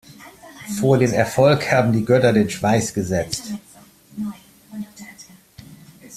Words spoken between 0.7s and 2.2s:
Vor den Erfolg haben die